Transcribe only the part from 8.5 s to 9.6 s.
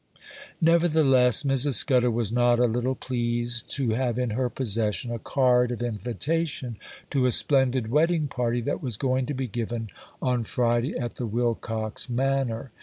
that was going to be